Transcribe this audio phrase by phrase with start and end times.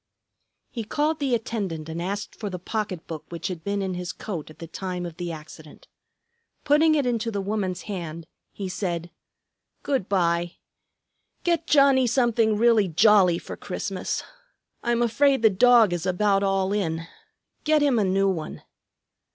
[0.71, 4.11] He called the attendant and asked for the pocket book which had been in his
[4.13, 5.87] coat at the time of the accident.
[6.63, 9.11] Putting it into the woman's hand, he said,
[9.83, 10.53] "Good by.
[11.43, 14.23] Get Johnnie something really jolly for Christmas.
[14.81, 17.05] I'm afraid the dog is about all in.
[17.63, 18.63] Get him a new one."